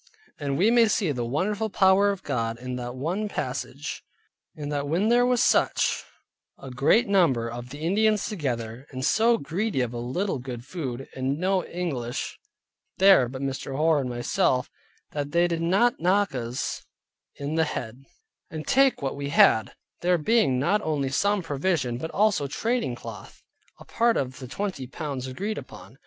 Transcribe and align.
And 0.39 0.57
we 0.57 0.71
may 0.71 0.87
see 0.87 1.11
the 1.11 1.23
wonderful 1.23 1.69
power 1.69 2.09
of 2.09 2.23
God, 2.23 2.57
in 2.57 2.75
that 2.77 2.95
one 2.95 3.29
passage, 3.29 4.01
in 4.55 4.69
that 4.69 4.87
when 4.87 5.09
there 5.09 5.27
was 5.27 5.43
such 5.43 6.03
a 6.57 6.71
great 6.71 7.07
number 7.07 7.47
of 7.47 7.69
the 7.69 7.77
Indians 7.81 8.25
together, 8.25 8.87
and 8.89 9.05
so 9.05 9.37
greedy 9.37 9.79
of 9.81 9.93
a 9.93 9.99
little 9.99 10.39
good 10.39 10.65
food, 10.65 11.07
and 11.15 11.37
no 11.37 11.63
English 11.65 12.39
there 12.97 13.29
but 13.29 13.43
Mr. 13.43 13.75
Hoar 13.77 13.99
and 14.01 14.09
myself, 14.09 14.71
that 15.11 15.33
there 15.33 15.43
they 15.43 15.47
did 15.57 15.61
not 15.61 15.99
knock 15.99 16.33
us 16.33 16.83
in 17.35 17.53
the 17.53 17.65
head, 17.65 18.03
and 18.49 18.65
take 18.65 19.03
what 19.03 19.15
we 19.15 19.29
had, 19.29 19.75
there 19.99 20.17
being 20.17 20.57
not 20.57 20.81
only 20.81 21.09
some 21.09 21.43
provision, 21.43 21.99
but 21.99 22.09
also 22.09 22.47
trading 22.47 22.95
cloth, 22.95 23.43
a 23.79 23.85
part 23.85 24.17
of 24.17 24.39
the 24.39 24.47
twenty 24.47 24.87
pounds 24.87 25.27
agreed 25.27 25.59
upon. 25.59 25.99